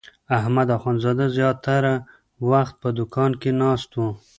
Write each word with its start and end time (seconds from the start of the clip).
احمد 0.37 0.67
اخوندزاده 0.77 1.25
زیاتره 1.37 1.93
وخت 2.49 2.73
په 2.81 2.89
دوکان 2.97 3.31
کې 3.41 3.51
ناست 3.61 3.91
و. 3.97 4.03